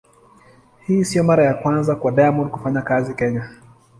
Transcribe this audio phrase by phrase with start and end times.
[0.87, 3.49] Hii sio mara ya kwanza kwa Diamond kufanya kazi Kenya.